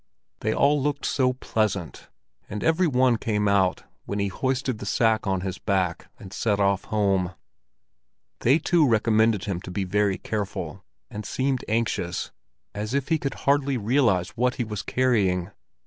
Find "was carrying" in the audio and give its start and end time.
14.63-15.51